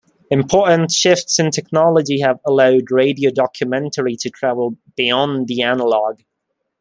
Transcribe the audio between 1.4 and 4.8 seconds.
technology have allowed radio documentary to travel